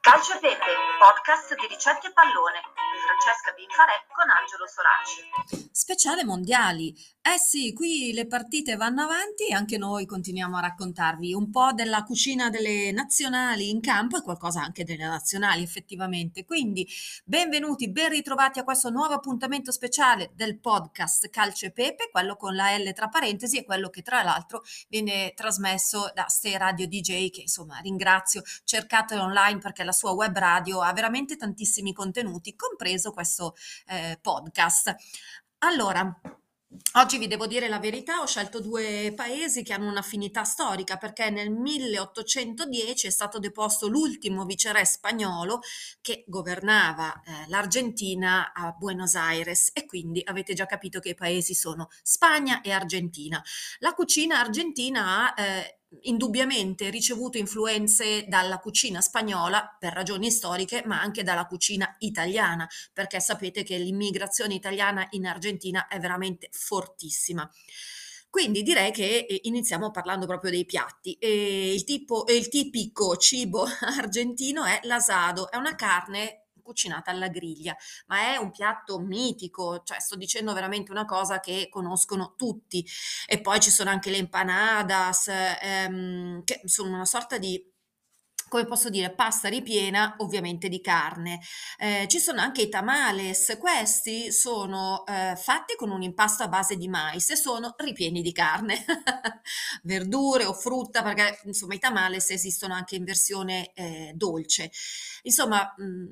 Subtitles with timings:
[0.00, 5.70] Calcio e Pepe, podcast di ricette e pallone di Francesca Binfarè con Angelo Soraci.
[5.70, 6.92] Speciale mondiali.
[7.24, 11.72] Eh sì, qui le partite vanno avanti e anche noi continuiamo a raccontarvi un po'
[11.72, 16.44] della cucina delle nazionali in campo e qualcosa anche delle nazionali effettivamente.
[16.44, 16.84] Quindi
[17.24, 22.56] benvenuti, ben ritrovati a questo nuovo appuntamento speciale del podcast Calcio e Pepe, quello con
[22.56, 27.30] la L tra parentesi e quello che tra l'altro viene trasmesso da Stay Radio DJ
[27.30, 33.12] che insomma ringrazio, cercatelo online perché la sua web radio ha veramente tantissimi contenuti, compreso
[33.12, 33.54] questo
[33.86, 34.92] eh, podcast.
[35.58, 36.20] Allora,
[36.94, 41.28] Oggi vi devo dire la verità, ho scelto due paesi che hanno un'affinità storica perché
[41.28, 45.60] nel 1810 è stato deposto l'ultimo viceré spagnolo
[46.00, 51.54] che governava eh, l'Argentina a Buenos Aires e quindi avete già capito che i paesi
[51.54, 53.42] sono Spagna e Argentina.
[53.80, 61.00] La cucina argentina ha eh, indubbiamente ricevuto influenze dalla cucina spagnola per ragioni storiche, ma
[61.00, 67.48] anche dalla cucina italiana, perché sapete che l'immigrazione italiana in Argentina è veramente fortissima.
[68.32, 71.12] Quindi direi che eh, iniziamo parlando proprio dei piatti.
[71.20, 73.66] E il, tipo, il tipico cibo
[73.98, 80.00] argentino è l'asado, è una carne cucinata alla griglia, ma è un piatto mitico, cioè
[80.00, 82.86] sto dicendo veramente una cosa che conoscono tutti.
[83.26, 85.28] E poi ci sono anche le empanadas,
[85.60, 87.71] ehm, che sono una sorta di
[88.52, 91.40] come posso dire, pasta ripiena ovviamente di carne.
[91.78, 96.76] Eh, ci sono anche i tamales, questi sono eh, fatti con un impasto a base
[96.76, 98.84] di mais e sono ripieni di carne,
[99.84, 104.70] verdure o frutta, perché insomma i tamales esistono anche in versione eh, dolce.
[105.22, 106.06] Insomma, mh, mm,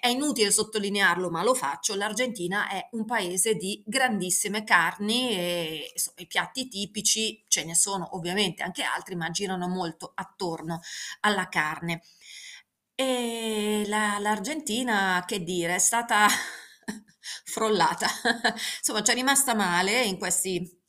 [0.00, 5.90] è, è inutile sottolinearlo, ma lo faccio, l'Argentina è un paese di grandissime carni e
[5.92, 10.80] insomma, i piatti tipici ce ne sono ovviamente anche altri, ma girano molto attorno
[11.20, 12.02] alla carne carne.
[12.94, 16.26] E la, l'Argentina, che dire, è stata
[17.44, 18.06] frollata,
[18.78, 20.80] insomma, ci è rimasta male in questi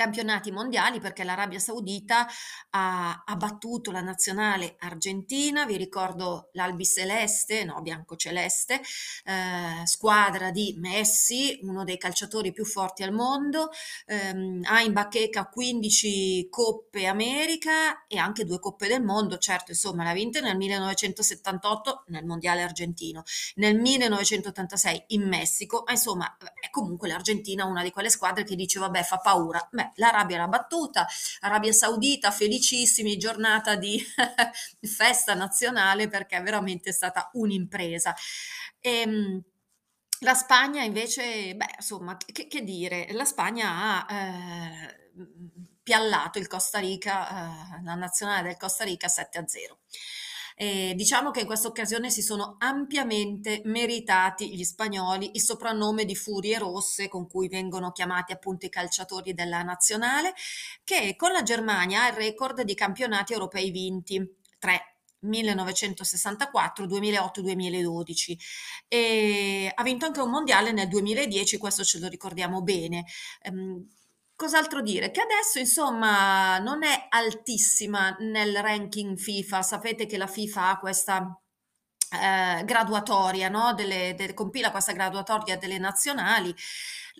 [0.00, 2.26] campionati mondiali perché l'Arabia Saudita
[2.70, 8.80] ha, ha, battuto la nazionale argentina, vi ricordo l'Albi Celeste, no, bianco-celeste,
[9.24, 13.68] eh, squadra di Messi, uno dei calciatori più forti al mondo,
[14.06, 20.02] ehm, ha in bacheca 15 Coppe America e anche due Coppe del Mondo, certo insomma
[20.02, 23.22] l'ha vinta nel 1978 nel Mondiale argentino,
[23.56, 28.78] nel 1986 in Messico, ma insomma è comunque l'Argentina una di quelle squadre che dice
[28.78, 31.06] vabbè fa paura, Beh, l'Arabia l'ha battuta,
[31.40, 34.02] Arabia Saudita, felicissimi, giornata di
[34.82, 38.14] festa nazionale perché è veramente stata un'impresa.
[38.80, 39.42] E, ehm,
[40.20, 45.10] la Spagna invece, beh, insomma, che, che dire, la Spagna ha eh,
[45.82, 49.78] piallato il Costa Rica, eh, la nazionale del Costa Rica 7 a 0.
[50.62, 56.14] Eh, diciamo che in questa occasione si sono ampiamente meritati gli spagnoli il soprannome di
[56.14, 60.34] Furie Rosse con cui vengono chiamati appunto i calciatori della nazionale,
[60.84, 64.22] che con la Germania ha il record di campionati europei vinti,
[64.58, 68.38] 3 1964, 2008, 2012
[68.86, 73.06] e ha vinto anche un mondiale nel 2010, questo ce lo ricordiamo bene.
[73.44, 73.88] Ehm,
[74.40, 75.10] Cos'altro dire?
[75.10, 81.38] Che adesso insomma non è altissima nel ranking FIFA, sapete che la FIFA ha questa
[82.10, 83.74] eh, graduatoria, no?
[83.74, 86.54] delle, delle, compila questa graduatoria delle nazionali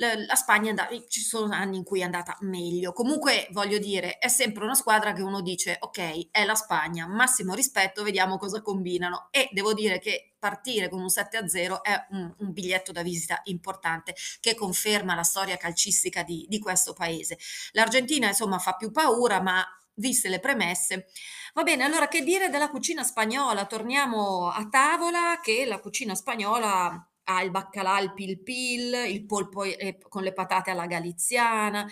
[0.00, 2.92] la Spagna è ci sono anni in cui è andata meglio.
[2.92, 7.54] Comunque, voglio dire, è sempre una squadra che uno dice, ok, è la Spagna, massimo
[7.54, 9.28] rispetto, vediamo cosa combinano.
[9.30, 14.14] E devo dire che partire con un 7-0 è un, un biglietto da visita importante
[14.40, 17.38] che conferma la storia calcistica di, di questo paese.
[17.72, 19.62] L'Argentina, insomma, fa più paura, ma
[20.00, 21.06] viste le premesse.
[21.54, 23.66] Va bene, allora che dire della cucina spagnola?
[23.66, 29.64] Torniamo a tavola, che la cucina spagnola ha il baccalà al pil pil, il polpo
[30.08, 31.88] con le patate alla galiziana,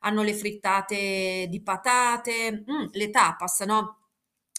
[0.00, 4.01] hanno le frittate di patate, mm, le tapas, no?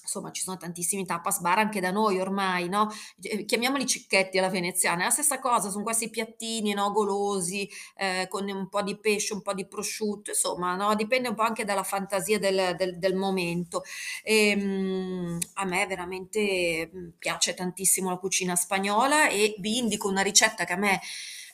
[0.04, 2.90] Insomma, ci sono tantissimi tapas bar anche da noi ormai, no?
[3.22, 6.92] Eh, chiamiamoli cicchetti alla veneziana, è la stessa cosa, sono questi piattini, no?
[6.92, 10.94] Golosi, eh, con un po' di pesce, un po' di prosciutto, insomma, no?
[10.96, 13.84] Dipende un po' anche dalla fantasia del, del, del momento.
[14.24, 20.22] E, ehm, a me veramente mm, piace tantissimo la cucina spagnola e vi indico una
[20.22, 21.00] ricetta che a me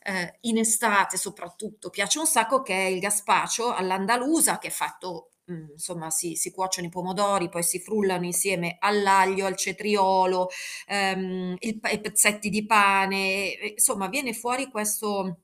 [0.04, 5.31] eh, in estate soprattutto piace un sacco che è il gazpacho all'andalusa che è fatto
[5.50, 10.50] Mhmm, insomma si, si, cuociono i pomodori, poi si frullano insieme all'aglio, al cetriolo,
[10.88, 15.40] ehm, il, i pezzetti di pane, insomma viene fuori questo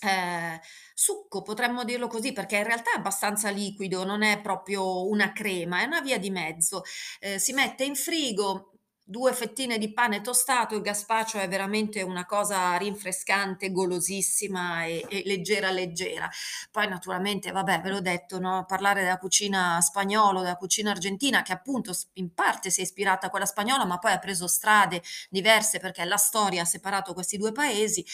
[0.00, 0.58] ehm,
[0.94, 5.80] succo, potremmo dirlo così, perché in realtà è abbastanza liquido, non è proprio una crema,
[5.82, 6.82] è una via di mezzo.
[7.20, 8.69] Ehm, si mette in frigo,
[9.10, 15.22] 2 fettine di pane tostato, il gazpacho è veramente una cosa rinfrescante, golosissima e e
[15.24, 16.28] leggera, leggera.
[16.70, 21.52] Poi naturalmente, vabbè, ve l'ho detto, no, parlare della cucina spagnola, della cucina argentina, che
[21.52, 25.78] appunto in parte si è ispirata a quella spagnola, ma poi ha preso strade diverse
[25.80, 28.04] perché la storia ha separato questi 2 paesi,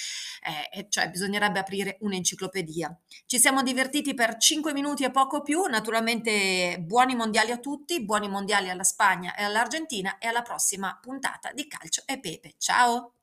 [0.72, 2.96] eh, cioè bisognerebbe aprire un'enciclopedia.
[3.26, 8.28] Ci siamo divertiti per 5 minuti e poco più, naturalmente buoni mondiali a tutti, buoni
[8.28, 10.43] mondiali alla Spagna e all'Argentina e alla
[10.86, 12.54] prossima puntata di Calcio e Pepe.
[12.58, 13.12] Ciao!